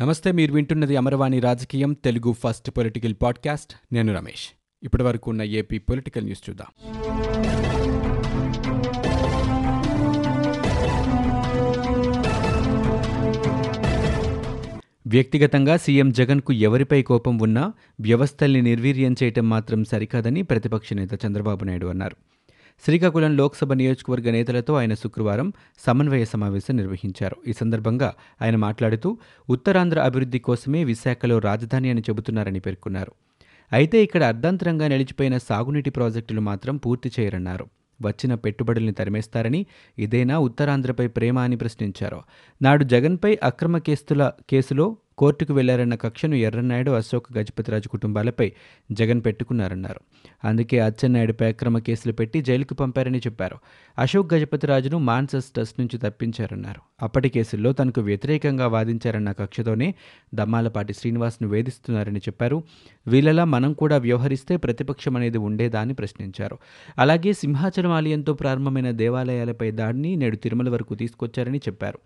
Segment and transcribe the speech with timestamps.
[0.00, 3.94] నమస్తే మీరు వింటున్నది అమరవాణి రాజకీయం తెలుగు ఫస్ట్ పొలిటికల్ పాడ్కాస్ట్.
[3.94, 4.48] నేను రమేష్.
[4.82, 6.66] ఇప్పటి వరకు ఉన్న ఏపీ పొలిటికల్ న్యూస్ చూద్దాం.
[15.06, 21.86] వ్యక్తిగతంగా సీఎం జగన్కు ఎవరిపై కోపం ఉన్నా వ్యవస్థల్ని నిర్వీర్యం చేయటం మాత్రం సరికాదని ప్రతిపక్ష నేత చంద్రబాబు నాయుడు
[21.86, 22.16] అన్నారు.
[22.84, 25.52] శ్రీకాకుళం లోక్సభ నియోజకవర్గ నేతలతో ఆయన శుక్రవారం
[25.86, 27.36] సమన్వయ సమావేశం నిర్వహించారు.
[27.48, 29.18] ఈ సందర్భంగా ఆయన మాట్లాడుతూ
[29.50, 33.12] ఉత్తరాంధ్ర అభివృద్ధి కోసమే విశాఖలో రాజధాని అని చెబుతున్నారని పేర్కొన్నారు.
[33.72, 37.66] అయితే ఇక్కడ అర్ధాంతరంగా నిలిచిపోయిన సాగునీటి ప్రాజెక్టులు మాత్రం పూర్తి చేయరన్నారు.
[38.02, 39.66] వచ్చిన పెట్టుబడుల్ని తరిమేస్తారని
[39.98, 42.22] ఇదేనా ఉత్తరాంధ్రపై ప్రేమ అని ప్రశ్నించారు.
[42.62, 48.52] నాడు జగన్పై అక్రమ కేసుల కేసులో కోర్టుకు వెళ్ళారన్న కక్షను ఎర్రన్నాయుడు అశోక్ గజపతిరాజు కుటుంబాలపై
[48.92, 50.00] జగన్ పెట్టుకున్నారన్నారు.
[50.44, 53.56] అందుకే అచ్చెన్నాయుడుపై అక్రమ కేసులు పెట్టి జైలుకు పంపారని చెప్పారు.
[53.98, 56.80] అశోక్ గజపతిరాజును మాన్సస్ ట్రస్ట్ నుంచి తప్పించారన్నారు.
[57.04, 59.94] అప్పటి కేసుల్లో తనకు వ్యతిరేకంగా వాదించారన్న కక్షతోనే
[60.34, 62.62] దమ్మాలపాటి శ్రీనివాస్ను వేధిస్తున్నారని చెప్పారు.
[63.06, 66.58] వీళ్ళలా మనం కూడా వ్యవహరిస్తే ప్రతిపక్షం అనేది ఉండేదా అని ప్రశ్నించారు.
[66.98, 71.98] అలాగే సింహాచలం ఆలయంతో ప్రారంభమైన దేవాలయాలపై దాడిని నేడు తిరుమల వరకు తీసుకొచ్చారని చెప్పారు.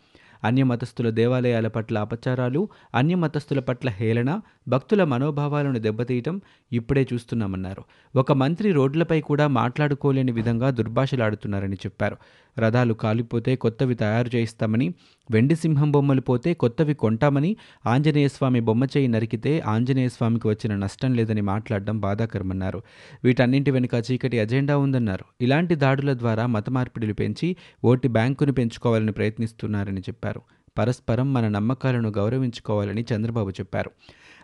[0.45, 6.41] అన్యమతస్థుల దేవాలయాల పట్ల అపచారాలు అన్యమతస్థుల పట్ల హేళన భక్తుల మనోభావాలను దెబ్బతీయటం
[6.73, 7.83] ఇప్పుడే చూస్తున్నామన్నారు.
[8.19, 12.17] ఒక మంత్రి రోడ్లపై కూడా మాట్లాడుకోలేని విధంగా దుర్భాషలాడుతున్నారని చెప్పారు.
[12.59, 14.95] రథాలు కాలిపోతే కొత్తవి తయారు చేయిస్తామని
[15.31, 22.01] వెండి సింహం బొమ్మలు పోతే కొత్తవి కొంటామని ఆంజనేయస్వామి బొమ్మ చేయి నరికితే ఆంజనేయస్వామికి వచ్చిన నష్టం లేదని మాట్లాడడం
[22.01, 22.83] బాధాకరమన్నారు.
[23.25, 25.25] వీటన్నింటి వెనుక చీకటి అజెండా ఉందన్నారు.
[25.41, 30.30] ఇలాంటి దాడుల ద్వారా మత మార్పిడిలు పెంచి ఓటి బ్యాంకును పెంచుకోవాలని ప్రయత్నిస్తున్నారని చెప్పారు.
[30.79, 33.91] పరస్పరం మన నమ్మకాలను గౌరవించుకోవాలని చంద్రబాబు చెప్పారు.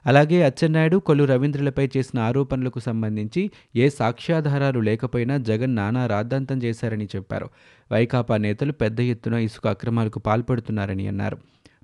[0.06, 7.48] అలాగే అచ్చెన్నాయుడు కొల్లు రవీంద్రులపై చేసిన ఆరోపణలకు సంబంధించి ఏ సాక్ష్యాధారాలు లేకపోయినా జగన్ నానా రాద్ధాంతం చేశారని చెప్పారు.
[7.92, 11.38] వైకాపా నేతలు పెద్ద ఎత్తున ఇసుక అక్రమాలకు పాల్పడుతున్నారని అన్నారు.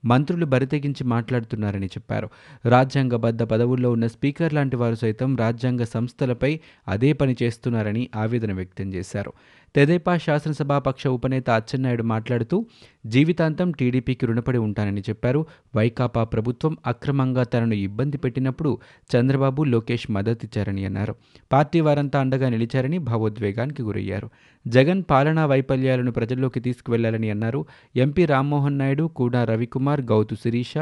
[0.05, 2.31] మంత్రులు బరితెగించి మాట్లాడుతున్నారని చెప్పారు.
[2.69, 9.33] రాజ్యాంగబద్ధ పదవుల్లో ఉన్న స్పీకర్ లాంటి వారు సైతం రాజ్యాంగ సంస్థలపై అదే పని చేస్తున్నారని ఆవేదన వ్యక్తం చేశారు.
[9.75, 12.67] తెదేపా శాసనసభాపక్ష ఉపనేత అచ్చెన్నాయుడు మాట్లాడుతూ
[13.07, 15.47] జీవితాంతం టీడీపీకి రుణపడి ఉంటానని చెప్పారు.
[15.77, 18.79] వైకాపా ప్రభుత్వం అక్రమంగా తనను ఇబ్బంది పెట్టినప్పుడు
[19.17, 21.15] చంద్రబాబు లోకేష్ మద్దతిచ్చారని అన్నారు.
[21.53, 24.31] పార్టీ వారంతా అండగా నిలిచారని భావోద్వేగానికి గురయ్యారు.
[24.67, 27.67] జగన్ పాలనా వైఫల్యాలను ప్రజల్లోకి తీసుకువెళ్ళాలని అన్నారు.
[27.97, 30.75] ఎంపీ రామ్మోహన్ నాయుడు కూడా రవికుమార్ గౌతు శిరీష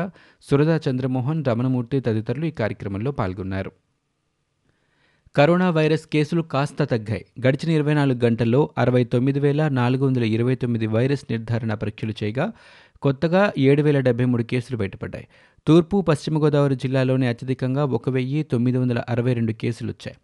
[0.51, 3.73] సురదా చంద్రమోహన్ రమణమూర్తి తదితరులు ఈ కార్యక్రమంలో పాల్గొన్నారు.
[5.37, 7.25] కరోనా వైరస్ కేసులు కాస్త తగ్గాయి.
[7.47, 12.53] గడిచిన ఇరవై నాలుగు గంటల్లో అరవై తొమ్మిది వేల నాలుగు వందల ఇరవై తొమ్మిది వైరస్ నిర్ధారణ పరీక్షలు చేయగా
[13.03, 15.29] కొత్తగా ఏడు వేల డెబ్బై మూడు కేసులు బయటపడ్డాయి.
[15.67, 20.17] తూర్పు పశ్చిమ గోదావరి జిల్లాలోనే అత్యధికంగా ఒక వెయ్యి తొమ్మిది వందల అరవై రెండు కేసులు వచ్చాయి.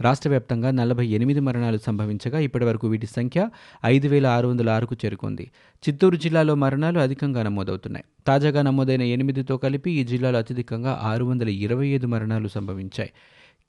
[0.00, 3.48] రాష్ట్ర వ్యాప్తంగా నలభై ఎనిమిది మరణాలు సంభవించగా ఇప్పటివరకు వీటి సంఖ్య
[3.84, 5.50] ఐదు వేల ఆరు వందల ఆరుకు చేరుకుంది.
[5.88, 8.04] చిత్తూరు జిల్లాలో మరణాలు అధికంగా నమోదవుతున్నాయి.
[8.26, 13.10] తాజాగా నమోదైన ఎనిమిదితో కలిపి ఈ జిల్లాలో అత్యధికంగా ఆరు వందల ఇరవై ఐదు మరణాలు సంభవించాయి.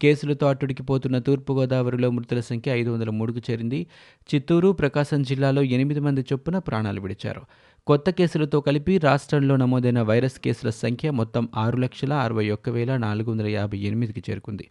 [0.02, 3.88] కేసులతో అట్టుడికిపోతున్న తూర్పుగోదావరిలో మృతుల సంఖ్య ఐదు వందల మూడుకు చేరింది.
[4.36, 7.42] చిత్తూరు ప్రకాశం జిల్లాలో ఎనిమిది మంది చొప్పున ప్రాణాలు విడిచారు.
[7.88, 13.32] కొత్త కేసులతో కలిపి రాష్ట్రంలో నమోదైన వైరస్ కేసుల సంఖ్య మొత్తం ఆరు లక్షల అరవై ఒక్క వేల నాలుగు
[13.32, 14.68] వందల యాభై ఎనిమిదికి చేరుకుంది.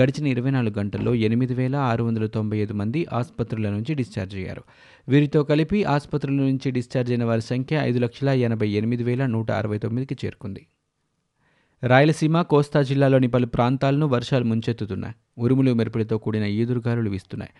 [0.00, 4.62] గడిచిన ఇరవై నాలుగు గంటల్లో ఎనిమిది వేల ఆరు వందల తొంభై ఐదు మంది ఆసుపత్రుల నుంచి డిశ్చార్జ్ అయ్యారు.
[5.08, 9.78] వీరితో కలిపి ఆసుపత్రుల నుంచి డిశ్చార్జ్ అయిన వారి సంఖ్య ఐదు లక్షల ఎనభై ఎనిమిది వేల నూట అరవై
[9.78, 10.66] తొమ్మిదికి చేరుకుంది.
[11.82, 15.14] రాయలసీమ కోస్తా జిల్లాలోని పలు ప్రాంతాలను వర్షాలు ముంచెత్తుతున్నాయి.
[15.38, 17.52] ఉరుములు మెరుపులతో కూడిన ఈదురుగాలులు వీస్తున్నాయి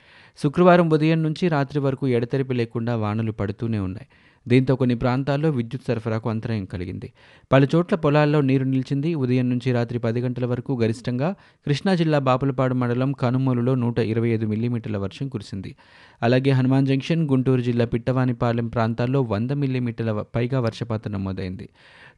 [0.43, 4.09] శుక్రవారం ఉదయం నుంచి రాత్రి వరకు ఎడతెరిపి లేకుండా వానలు పడుతూనే ఉన్నాయి.
[4.49, 7.13] దీంతో కొన్ని ప్రాంతాల్లో విద్యుత్ సరఫరాకు అంతరాయం కలిగింది.
[7.53, 9.15] పలుచోట్ల పొలాల్లో నీరు నిలిచింది.
[9.15, 11.35] ఉదయం నుంచి రాత్రి పది గంటల వరకు గరిష్టంగా
[11.67, 15.77] కృష్ణా జిల్లా బాపులపాడు మండలం కనుమూలులో నూట ఇరవై ఐదు మిల్లీమీటర్ల వర్షం కురిసింది.
[16.23, 21.69] అలాగే హనుమాన్ జంక్షన్ గుంటూరు జిల్లా పిట్టవానిపాలెం ప్రాంతాల్లో వంద మిల్లీమీటర్ల పైగా వర్షపాతం నమోదైంది.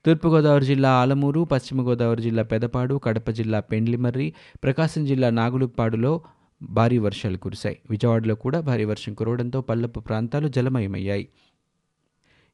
[0.07, 4.33] తూర్పుగోదావరి జిల్లా ఆలమూరు పశ్చిమ గోదావరి జిల్లా పెదపాడు కడప జిల్లా పెండ్లిమర్రి
[4.65, 6.21] ప్రకాశం జిల్లా నాగులుపాడులో
[6.63, 7.77] భారీ వర్షాలు కురిశాయి.
[7.91, 11.29] విజయవాడలో కూడా భారీ వర్షం కురవడంతో పల్లపు ప్రాంతాలు జలమయమయ్యాయి.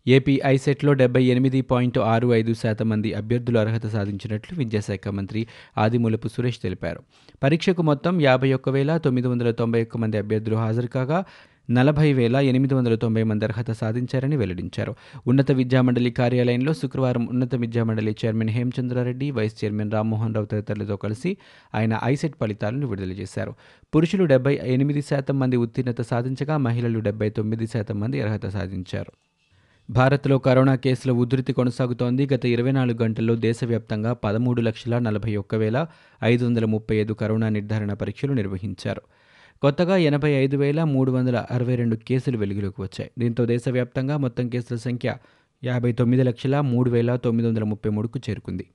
[0.07, 5.47] ఏపీ ఐసెట్లో డెబ్బై ఎనిమిది పాయింట్ ఆరు ఐదు శాతం మంది అభ్యర్థులు అర్హత సాధించినట్లు విద్యాశాఖ మంత్రి
[5.79, 7.01] ఆదిమూలపు సురేష్ తెలిపారు.
[7.43, 11.25] పరీక్షకు మొత్తం యాభై ఒక్క వేల తొమ్మిది వందల తొంభై ఒక్క మంది అభ్యర్థులు హాజరు కాగా
[11.71, 14.95] నలభై వేల ఎనిమిది వందల తొంభై మంది అర్హత సాధించారని వెల్లడించారు.
[15.27, 21.37] ఉన్నత విద్యామండలి కార్యాలయంలో శుక్రవారం ఉన్నత విద్యామండలి chairman Hemachandra Reddy vice chairman Rammohan Rao తదితరులతో కలిసి
[21.75, 23.55] ఆయన ఐసెట్ ఫలితాలను విడుదల చేశారు.
[23.95, 29.30] పురుషులు డెబ్బై ఎనిమిది శాతం మంది ఉత్తీర్ణత సాధించగా మహిళలు డెబ్బై తొమ్మిది శాతం మంది అర్హత సాధించారు.
[29.91, 32.29] భారత్లో కరోనా కేసుల ఉధృతి కొనసాగుతోంది.
[32.35, 35.87] గత ఇరవై నాలుగు గంటల్లో దేశవ్యాప్తంగా పదమూడు లక్షల నలభై ఒక్క వేల
[36.25, 39.03] ఐదు వందల ముప్పై ఐదు కరోనా నిర్ధారణ పరీక్షలు నిర్వహించారు.
[39.63, 43.11] కొత్తగా ఎనభై ఐదు వేల మూడు వందల అరవై రెండు కేసులు వెలుగులోకి వచ్చాయి.
[43.19, 45.17] దీంతో దేశవ్యాప్తంగా మొత్తం కేసుల సంఖ్య
[45.65, 48.67] యాభై తొమ్మిది లక్షల మూడు వేల తొమ్మిది వందల ముప్పై మూడుకు చేరుకుంది.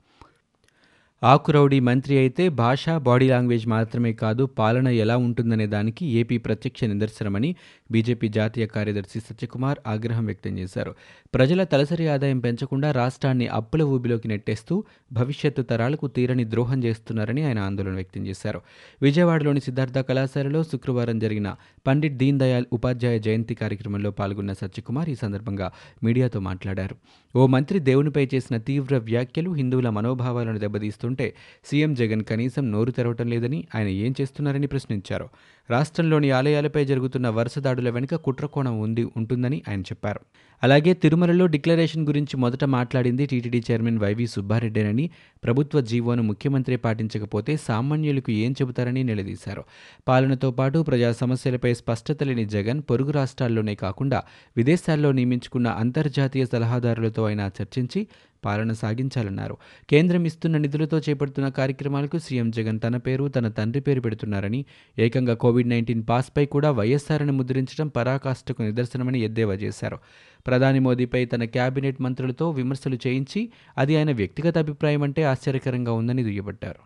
[1.23, 7.56] ఆకురౌడీ మంత్రి అయితే భాష బాడీ లాంగ్వేజ్ మాత్రమే కాదు పాలన ఎలా ఉంటుందనే దానికి ఏపీ ప్రత్యక్ష నిదర్శనమని
[7.91, 10.95] బీజేపీ జాతీయ కార్యదర్శి సత్యకుమార్ ఆగ్రహం వ్యక్తం చేశారు.
[11.35, 14.83] ప్రజల తలసరి ఆదాయం పెంచకుండా రాష్ట్రాన్ని అప్పుల ఊబిలోకి నెట్టేస్తూ
[15.13, 18.61] భవిష్యత్తు తరాలకు తీరని ద్రోహం చేస్తున్నారని ఆయన ఆందోళన వ్యక్తం చేశారు.
[19.01, 21.55] విజయవాడలోని సిద్ధార్థ కళాశాలలో శుక్రవారం జరిగిన
[21.87, 25.71] పండిట్ దీన్ దయాళ్ ఉపాధ్యాయ జయంతి కార్యక్రమంలో పాల్గొన్న సత్యకుమార్ ఈ సందర్భంగా
[26.03, 26.95] మీడియాతో మాట్లాడారు.
[27.35, 31.33] ఓ మంత్రి దేవునిపై చేసిన తీవ్ర వ్యాఖ్యలు హిందువుల మనోభావాలను దెబ్బతీస్తుంటే
[31.65, 35.29] సీఎం జగన్ కనీసం నోరు తెరవటం లేదని ఆయన ఏం చేస్తున్నారని ప్రశ్నించారు.
[35.69, 40.19] రాష్ట్రంలోని ఆలయాలపై జరుగుతున్న వరుస దాడుల వెనుక కుట్రకోణం ఉంది ఉంటుందని ఆయన చెప్పారు.
[40.63, 45.09] అలాగే తిరుమలలో డిక్లరేషన్ గురించి మొదట మాట్లాడింది టీటీడీ చైర్మన్ వైవి సుబ్బారెడ్డేనని.
[45.44, 49.63] ప్రభుత్వ జీవోను ముఖ్యమంత్రి పాటించకపోతే సామాన్యులకు ఏం చెబుతారని నిలదీశారు.
[50.07, 54.23] పాలనతో పాటు ప్రజా సమస్యలపై స్పష్టత లేని జగన్ పొరుగు రాష్ట్రాల్లోనే కాకుండా
[54.57, 58.07] విదేశాల్లో నియమించుకున్న అంతర్జాతీయ సలహాదారులతో అయినా చర్చించి
[58.45, 59.56] పాలన సాగించాలన్నారు.
[59.89, 64.62] కేంద్రం ఇస్తున్న నిధులతో చేపడుతున్న కార్యక్రమాలకు సీఎం జగన్ తన పేరు తన తండ్రి పేరు పెడుతున్నారని
[65.00, 70.00] ఏకంగా కోవిడ్ నైన్టీన్ పాస్పై కూడా వైఎస్ఆర్ను ముద్రించడం పరాకాష్ఠకు నిదర్శనమని ఎద్దేవా చేశారు.
[70.47, 73.42] ప్రధాని మోదీపై తన కేబినెట్ మంత్రులతో విమర్శలు చేయించి
[73.77, 76.81] అది ఆయన వ్యక్తిగత అభిప్రాయం అంటే ఆశ్చర్యకరంగా ఉందని దుయ్యబట్టారు.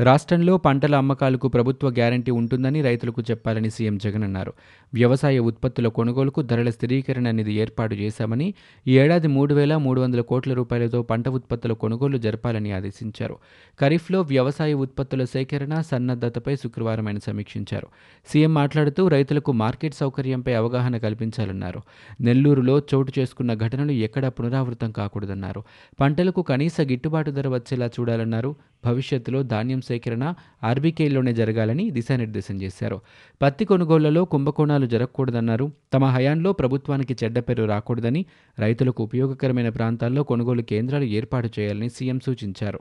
[0.00, 4.52] రాష్ట్రంలో పంటల అమ్మకాలకు ప్రభుత్వ గ్యారంటీ ఉంటుందని రైతులకు చెప్పాలని సీఎం జగన్ అన్నారు.
[4.94, 8.54] వ్యవసాయ ఉత్పత్తుల కొనుగోలుకు ధరల స్థిరీకరణ అనేది ఏర్పాటు చేశామని
[8.86, 13.36] ఈ ఏడాది మూడు వేల మూడు వందల కోట్ల రూపాయలతో పంట ఉత్పత్తుల కొనుగోలు జరపాలని ఆదేశించారు.
[13.80, 17.86] ఖరీఫ్లో వ్యవసాయ ఉత్పత్తుల సేకరణ సన్నద్ధతపై శుక్రవారం ఆయన సమీక్షించారు.
[18.26, 21.80] సీఎం మాట్లాడుతూ రైతులకు మార్కెట్ సౌకర్యంపై అవగాహన కల్పించాలన్నారు.
[22.20, 25.62] నెల్లూరులో చోటు చేసుకున్న ఘటనలు ఎక్కడా పునరావృతం కాకూడదన్నారు.
[26.00, 28.56] పంటలకు కనీస గిట్టుబాటు ధర వచ్చేలా చూడాలన్నారు.
[28.84, 30.24] భవిష్యత్తులో ధాన్యం సేకరణ
[30.64, 32.98] ఆర్బీకేలోనే జరగాలని దిశానిర్దేశం చేశారు.
[33.42, 35.66] పత్తి కొనుగోళ్ళలో కుంభకోణాలు జరగకూడదన్నారు.
[35.94, 38.22] తమ హయాంలో ప్రభుత్వానికి చెడ్డ పేరు రాకూడదని
[38.58, 42.80] రైతులకు ఉపయోగకరమైన ప్రాంతాల్లో కొనుగోలు కేంద్రాలు ఏర్పాటు చేయాలని సీఎం సూచించారు.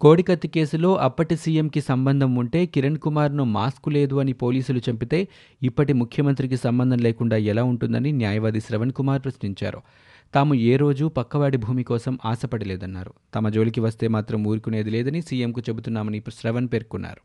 [0.00, 5.18] కోడికత్తి కేసులో అప్పటి సీఎంకి సంబంధం ఉంటే కిరణ్ కుమార్ను మాస్కు లేదు అని పోలీసులు చంపితే
[5.62, 9.80] ఇప్పటి ముఖ్యమంత్రికి సంబంధం లేకుండా ఎలా ఉంటుందని న్యాయవాది శ్రవణ్ కుమార్ ప్రశ్నించారు.
[10.34, 13.12] తాము ఏ రోజు పక్కవాడి భూమి కోసం ఆశపడలేదన్నారు.
[13.34, 17.20] తమ జోలికి వస్తే మాత్రం ఊరుకునేది లేదని సీఎంకు చెబుతున్నామని శ్రవణ్ పేర్కొన్నారు.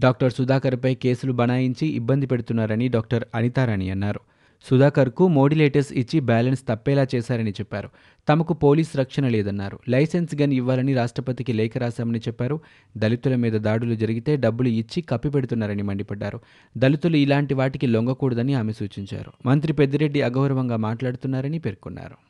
[0.00, 4.20] డాక్టర్ సుధాకర్పై కేసులు బనాయించి ఇబ్బంది పెడుతున్నారని డాక్టర్ అనితారాణి అన్నారు.
[4.68, 7.88] సుధాకర్కు మోడిలేటర్స్ ఇచ్చి బ్యాలెన్స్ తప్పేలా చేశారని చెప్పారు.
[8.28, 9.78] తమకు పోలీస్ రక్షణ లేదన్నారు.
[9.88, 12.60] లైసెన్స్ గన్ ఇవ్వాలని రాష్ట్రపతికి లేఖ రాశామని చెప్పారు.
[12.96, 16.40] దళితుల మీద దాడులు జరిగితే డబ్బులు ఇచ్చి కప్పిపెడుతున్నారని మండిపడ్డారు.
[16.78, 19.32] దళితులు ఇలాంటి వాటికి లొంగకూడదని ఆమె సూచించారు.
[19.46, 22.29] మంత్రి పెద్దిరెడ్డి అగౌరవంగా మాట్లాడుతున్నారని పేర్కొన్నారు.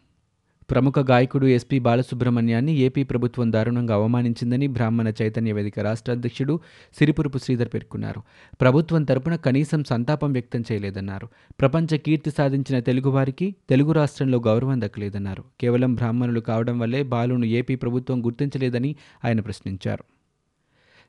[0.71, 6.61] ప్రముఖ గాయకుడు ఎస్పీ బాలసుబ్రహ్మణ్యాన్ని ఏపీ ప్రభుత్వం దారుణంగా అవమానించిందని బ్రాహ్మణ చైతన్య వేదిక రాష్ట్ర అధ్యక్షుడు
[6.99, 8.23] సిరిపురుపు శ్రీధర్ పేర్కొన్నారు.
[8.61, 11.29] ప్రభుత్వం తరపున కనీసం సంతాపం వ్యక్తం చేయలేదన్నారు.
[11.61, 15.45] ప్రపంచ కీర్తి సాధించిన తెలుగువారికి తెలుగు రాష్ట్రంలో గౌరవం దక్కలేదన్నారు.
[15.61, 20.05] కేవలం బ్రాహ్మణులు కావడం వల్లే బాలును ఏపీ ప్రభుత్వం గుర్తించలేదని ఆయన ప్రశ్నించారు.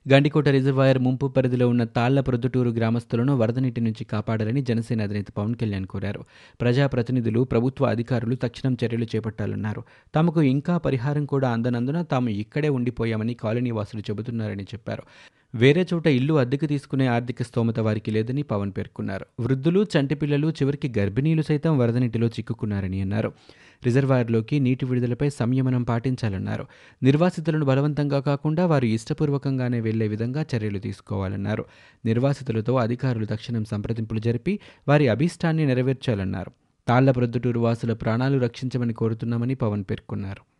[0.09, 5.55] గండికోట రిజర్వాయర్ ముంపు పరిధిలో ఉన్న తాళ్ళ ప్రొద్దుటూరు గ్రామస్తులను వరద నీటి నుంచి కాపాడాలని జనసేన అధినేత పవన్
[5.55, 6.23] కళ్యాణ్ కోరారు.
[6.61, 9.83] ప్రజాప్రతినిధులు ప్రభుత్వ అధికారులు తక్షణం చర్యలు చేపట్టాలన్నారు.
[10.15, 15.03] తమకు ఇంకా పరిహారం కూడా అందనందున తాము ఇక్కడే ఉండిపోయామని కాలనీ వాసులు చెబుతున్నారని చెప్పారు.
[15.55, 19.25] వేరే చోట ఇల్లు అద్దెకు తీసుకునే ఆర్థిక స్తోమత వారికి లేదని పవన్ పేర్కొన్నారు.
[19.39, 23.33] వృద్ధులు చంటిపిల్లలు చివరికి గర్భిణీలు సైతం వరద నీటిలో చిక్కుకున్నారని అన్నారు.
[23.85, 26.65] రిజర్వాయర్లోకి నీటి విడుదలపై సంయమనం పాటించాలన్నారు.
[27.03, 31.65] నిర్వాసితులను బలవంతంగా కాకుండా వారు ఇష్టపూర్వకంగానే వెళ్ళే విధంగా చర్యలు తీసుకోవాలన్నారు.
[32.05, 36.51] నిర్వాసితులతో అధికారులు తక్షణం సంప్రదింపులు జరిపి వారి అభీష్టాన్ని నెరవేర్చాలన్నారు.
[36.87, 40.50] తాళ్ళ ప్రొద్దుటూరు వాసుల ప్రాణాలు రక్షించమని కోరుతున్నామని పవన్ పేర్కొన్నారు.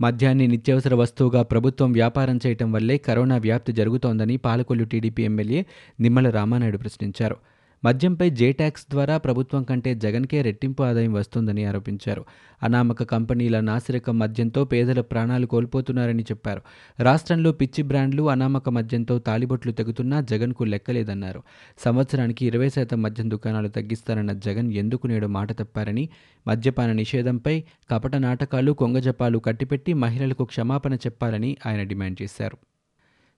[0.00, 5.66] మద్యాన్ని నిత్యావసర వస్తువుగా ప్రభుత్వం వ్యాపారం చేయటం వల్లే కరోనా వ్యాప్తి జరుగుతోందని పాలకొల్లు టీడీపీ ఎమ్మెల్యే
[6.00, 7.36] నిమ్మల రామానాయుడు ప్రశ్నించారు.
[7.84, 12.24] మద్యంపై జే ట్యాక్స్ ద్వారా ప్రభుత్వం కంటే జగన్కే రెట్టింపు ఆదాయం వస్తుందని ఆరోపించారు.
[12.62, 16.62] అనామక కంపెనీల నాసిరకం మద్యంతో పేదల ప్రాణాలు కోల్పోతున్నారని చెప్పారు.
[17.00, 21.42] రాష్ట్రంలో పిచ్చి బ్రాండ్లు అనామక మద్యంతో తాలిబొట్లు తెగుతున్నా జగన్కు లెక్కలేదన్నారు.
[21.78, 26.08] సంవత్సరానికి ఇరవై శాతం మద్యం దుకాణాలు తగ్గిస్తారన్న జగన్ ఎందుకు నేడు మాట తప్పారని
[26.48, 32.58] మద్యపాన నిషేధంపై కపట నాటకాలు కొంగజపాలు కట్టిపెట్టి మహిళలకు క్షమాపణ చెప్పాలని ఆయన డిమాండ్ చేశారు.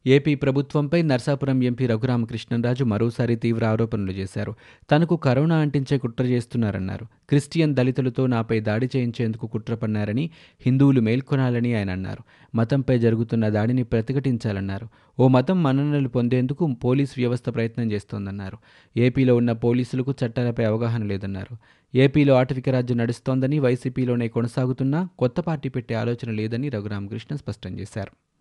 [0.06, 4.54] ఏపీ ప్రభుత్వంపై నర్సాపురం ఎంపీ రఘురామకృష్ణరాజు మరోసారి తీవ్ర ఆరోపణలు చేశారు.
[4.90, 7.04] తనకు కరోనా అంటించే కుట్ర చేస్తున్నారన్నారు.
[7.04, 10.30] క్రిస్టియన్ దళితులతో నాపై దాడి చేయించేందుకు కుట్ర పన్నారని
[10.60, 12.22] హిందువులు మేల్కొనాలని ఆయన అన్నారు.
[12.56, 14.88] మతంపై జరుగుతున్న దాడిని ప్రతిఘటించాలన్నారు.
[15.20, 18.58] ఓ మతం మన్ననలు పొందేందుకు పోలీసు వ్యవస్థ ప్రయత్నం చేస్తోందన్నారు.
[18.96, 21.56] ఏపీలో ఉన్న పోలీసులకు చట్టాలపై అవగాహన లేదన్నారు.
[21.94, 28.31] ఏపీలో ఆటవిక రాజ్యం నడుస్తోందని వైసీపీలోనే కొనసాగుతున్నా కొత్త పార్టీ పెట్టే ఆలోచన లేదని రఘురామకృష్ణ స్పష్టం చేశారు.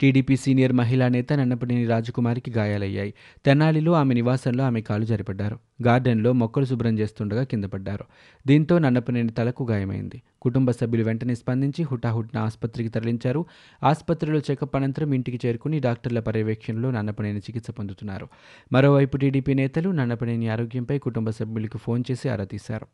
[0.00, 3.14] టీడీపీ సీనియర్ మహిళా నేత నన్నపనేని రాజకుమారికి గాయాలయ్యాయి.
[3.46, 5.58] తెనాలిలో ఆమె నివాసంలో ఆమె కాలు జరిపడ్డారు.
[5.82, 8.04] గార్డెన్లో మొక్కలు శుభ్రం చేస్తుండగా కింద పడ్డారు.
[8.46, 10.22] దీంతో నన్నపనేని తలకు గాయమైంది.
[10.42, 13.46] కుటుంబ సభ్యులు వెంటనే స్పందించి హుటాహుట్న ఆసుపత్రికి తరలించారు.
[13.84, 18.28] ఆసుపత్రిలో చెకప్ అనంతరం ఇంటికి చేరుకుని డాక్టర్ల పర్యవేక్షణలో నన్నపనేని చికిత్స పొందుతున్నారు.
[18.72, 22.86] మరోవైపు టీడీపీ నేతలు నన్నపనేని ఆరోగ్యంపై కుటుంబ సభ్యులకు ఫోన్ చేసి ఆరా తీశారు.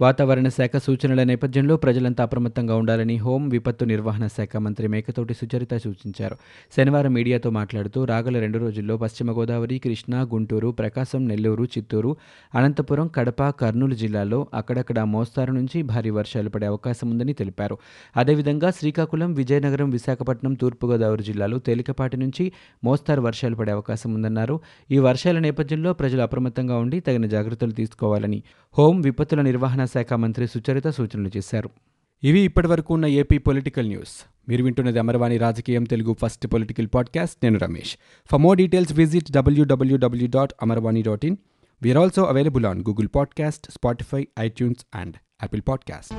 [0.00, 6.36] వాతావరణ శాఖ సూచనల నేపథ్యంలో ప్రజలంతా అప్రమత్తంగా ఉండాలని హోం విపత్తు నిర్వహణ శాఖ మంత్రి మేకతోటి సుచరిత సూచించారు.
[6.76, 12.16] శనివారం మీడియాతో మాట్లాడుతూ రాగల రెండు రోజుల్లో పశ్చిమ గోదావరి కృష్ణా గుంటూరు ప్రకాశం నెల్లూరు చిత్తూరు
[12.54, 17.78] అనంతపురం కడప కర్నూలు జిల్లాల్లో అక్కడక్కడ మోస్తారు నుంచి భారీ వర్షాలు పడే అవకాశం ఉందని తెలిపారు.
[18.16, 22.52] అదేవిధంగా శ్రీకాకుళం విజయనగరం విశాఖపట్నం తూర్పుగోదావరి జిల్లాలో తేలికపాటి నుంచి
[22.84, 24.60] మోస్తారు వర్షాలు పడే అవకాశం ఉందన్నారు.
[24.90, 28.42] ఈ వర్షాల నేపథ్యంలో ప్రజలు అప్రమత్తంగా ఉండి తగిన జాగ్రత్తలు తీసుకోవాలని
[28.78, 31.70] హోం విపత్తుల నిర్వహణ శాఖ మంత్రి సుచరిత సూచనలు చేశారు.
[32.24, 34.26] ఇవి ఇప్పటివరకు ఉన్న ఏపీ పొలిటికల్ న్యూస్.
[34.48, 37.36] మీరు వింటున్నది అమర్వాణి రాజకీయం తెలుగు ఫస్ట్ పొలిటికల్ పాడ్కాస్ట్.
[37.42, 37.96] నేను Ramesh.
[38.30, 41.36] For more details visit WWW dot Amarvani dot in
[41.82, 46.14] we are also available on Google podcast Spotify iTunes and Apple podcast